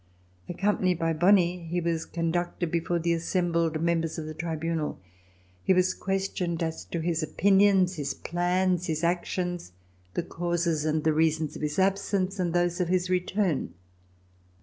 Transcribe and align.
Accompanied 0.49 0.97
by 0.97 1.13
Bonie, 1.13 1.67
he 1.67 1.79
was 1.79 2.05
conducted 2.07 2.71
before 2.71 2.97
the 2.97 3.13
assembled 3.13 3.79
members 3.83 4.17
of 4.17 4.25
the 4.25 4.33
Tribunal. 4.33 4.99
He 5.63 5.75
was 5.75 5.93
questioned 5.93 6.63
as 6.63 6.83
to 6.85 7.01
his 7.01 7.21
opinions, 7.21 7.97
his 7.97 8.15
plans, 8.15 8.87
his 8.87 9.03
actions, 9.03 9.73
the 10.15 10.23
causes 10.23 10.85
and 10.85 11.03
the 11.03 11.13
reasons 11.13 11.55
of 11.55 11.61
his 11.61 11.77
absence 11.77 12.39
and 12.39 12.51
those 12.51 12.81
of 12.81 12.87
his 12.87 13.11
return. 13.11 13.75